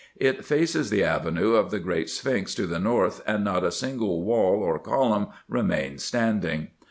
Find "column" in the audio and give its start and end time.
4.79-5.27